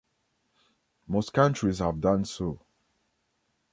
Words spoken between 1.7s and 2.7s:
have done so.